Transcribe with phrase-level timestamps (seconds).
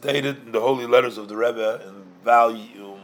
[0.00, 3.00] dated in the Holy Letters of the Rebbe in volume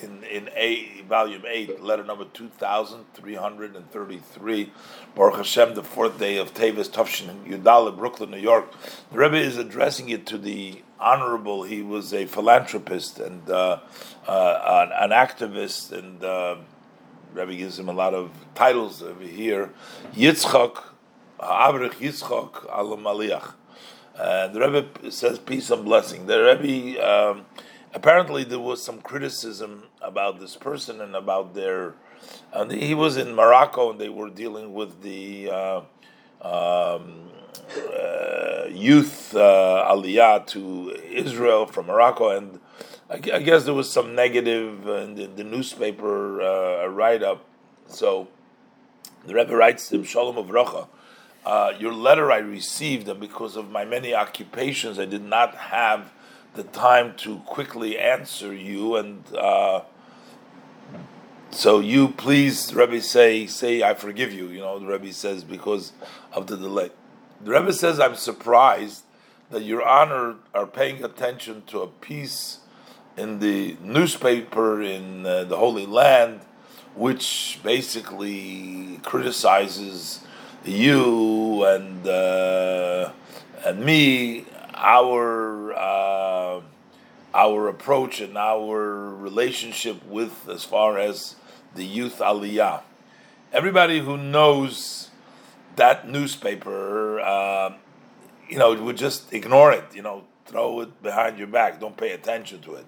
[0.00, 4.72] in in a volume eight, letter number two thousand three hundred and thirty-three.
[5.14, 8.72] Baruch Hashem, the fourth day of Tavis Tufshin Yudala, Brooklyn, New York.
[9.12, 11.62] The Rebbe is addressing it to the honorable.
[11.62, 13.80] He was a philanthropist and uh,
[14.26, 16.56] uh, an, an, activist, and uh,
[17.32, 19.70] Rebbe gives him a lot of titles over here.
[20.14, 20.82] Yitzchak,
[21.38, 23.54] Avrich Yitzchak Alam Aliach.
[24.16, 26.26] And the Rebbe says peace and blessing.
[26.26, 27.46] The Rebbe um,
[27.92, 31.94] apparently there was some criticism about this person and about their.
[32.52, 35.80] And he was in Morocco and they were dealing with the uh,
[36.40, 37.30] um,
[37.76, 42.60] uh, youth uh, aliyah to Israel from Morocco, and
[43.10, 47.44] I, I guess there was some negative in the, the newspaper uh, write up.
[47.86, 48.28] So
[49.26, 50.88] the Rebbe writes to him, Shalom of Rocha
[51.44, 56.12] uh, your letter I received, and because of my many occupations, I did not have
[56.54, 58.96] the time to quickly answer you.
[58.96, 59.82] And uh,
[61.50, 64.48] so, you please, Rebbe, say, say I forgive you.
[64.48, 65.92] You know, the Rebbe says because
[66.32, 66.90] of the delay.
[67.42, 69.04] The Rebbe says I'm surprised
[69.50, 72.60] that Your Honor are paying attention to a piece
[73.16, 76.40] in the newspaper in uh, the Holy Land,
[76.94, 80.24] which basically criticizes
[80.64, 83.12] you and uh,
[83.64, 86.60] and me, our uh,
[87.34, 91.36] our approach and our relationship with as far as
[91.74, 92.82] the youth aliyah.
[93.52, 95.10] Everybody who knows
[95.76, 97.74] that newspaper, uh,
[98.48, 99.84] you know, would just ignore it.
[99.94, 101.80] You know, throw it behind your back.
[101.80, 102.86] Don't pay attention to it.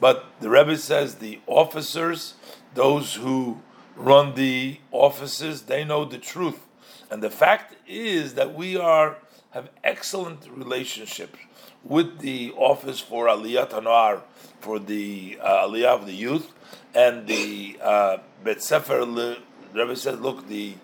[0.00, 2.34] But the Rebbe says the officers,
[2.74, 3.62] those who
[3.96, 6.65] run the offices, they know the truth
[7.10, 9.16] and the fact is that we are
[9.56, 11.38] have excellent relationships
[11.82, 14.20] with the Office for Aliyat Hanoar,
[14.60, 16.52] for the uh, Aliyah of the youth,
[16.94, 19.04] and the uh, Bet Sefer.
[19.06, 19.38] The
[19.72, 20.74] Rebbe said, "Look, the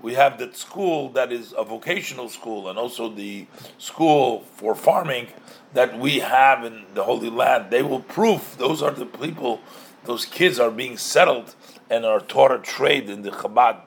[0.00, 3.46] we have that school that is a vocational school, and also the
[3.78, 5.28] school for farming
[5.74, 7.70] that we have in the Holy Land.
[7.70, 9.60] They will prove those are the people,
[10.04, 11.54] those kids are being settled
[11.90, 13.80] and are taught a trade in the Chabad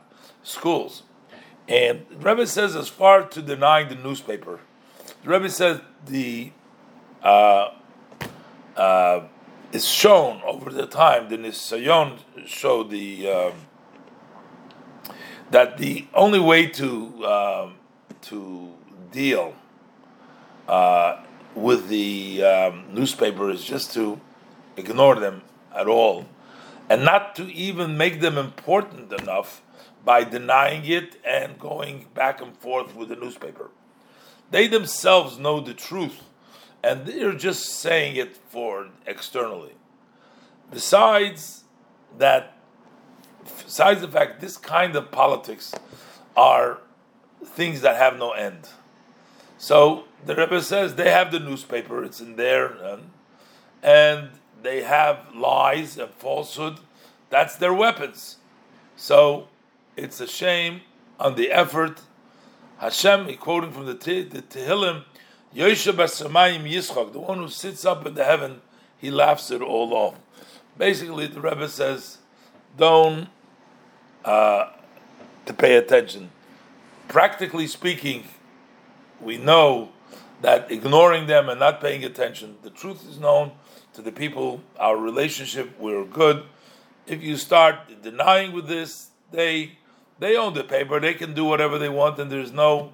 [0.44, 1.02] schools."
[1.68, 4.60] And the Rebbe says, as far to denying the newspaper,
[5.24, 6.52] the Rebbe says the
[7.24, 7.72] uh,
[8.76, 9.22] uh,
[9.72, 11.30] is shown over the time.
[11.30, 13.54] The Nisayon showed the um,
[15.50, 17.76] that the only way to um,
[18.22, 18.74] to
[19.12, 19.56] deal
[20.68, 21.24] uh,
[21.56, 24.20] with the um, newspaper is just to
[24.78, 25.42] ignore them
[25.74, 26.26] at all,
[26.90, 29.62] and not to even make them important enough
[30.04, 33.72] by denying it and going back and forth with the newspaper.
[34.52, 36.22] They themselves know the truth,
[36.84, 39.74] and they're just saying it for externally.
[40.72, 41.64] Besides
[42.18, 42.56] that,
[43.44, 45.74] besides the fact this kind of politics
[46.38, 46.82] are
[47.44, 48.70] things that have no end.
[49.58, 53.10] So the Rebbe says they have the newspaper; it's in there, and,
[53.82, 54.30] and
[54.62, 56.80] they have lies and falsehood.
[57.30, 58.38] That's their weapons.
[58.96, 59.48] So
[59.96, 60.82] it's a shame
[61.20, 62.02] on the effort.
[62.78, 65.04] Hashem, he quoting from the, the Tehillim,
[65.54, 68.62] the one who sits up in the heaven,
[68.98, 70.16] he laughs it all off.
[70.78, 72.18] Basically, the Rebbe says,
[72.78, 73.30] don't
[74.26, 74.72] uh,
[75.46, 76.32] to pay attention.
[77.08, 78.26] Practically speaking,
[79.22, 79.90] we know
[80.42, 83.52] that ignoring them and not paying attention, the truth is known
[83.94, 84.62] to the people.
[84.78, 86.44] Our relationship, we're good.
[87.08, 89.78] If you start denying with this, they
[90.20, 92.94] they own the paper; they can do whatever they want, and there's no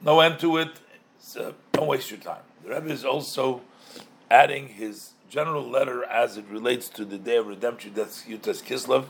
[0.00, 0.70] no end to it.
[1.18, 2.42] So don't waste your time.
[2.64, 3.62] The Rebbe is also
[4.30, 7.92] adding his general letter as it relates to the day of redemption.
[7.94, 9.06] That's Yud Tes Kislev.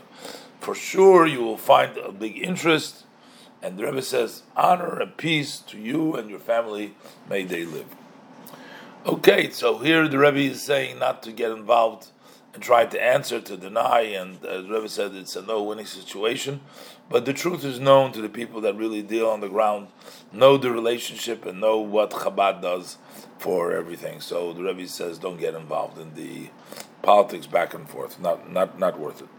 [0.59, 3.03] For sure, you will find a big interest.
[3.63, 6.95] And the Rebbe says, honor and peace to you and your family.
[7.29, 7.87] May they live.
[9.05, 12.07] Okay, so here the Rebbe is saying not to get involved
[12.53, 16.61] and try to answer, to deny, and uh, as Rebbe said, it's a no-winning situation.
[17.09, 19.87] But the truth is known to the people that really deal on the ground,
[20.31, 22.97] know the relationship, and know what Chabad does
[23.39, 24.19] for everything.
[24.19, 26.49] So the Rebbe says, don't get involved in the
[27.01, 28.19] politics back and forth.
[28.19, 29.29] Not, not, not worth it.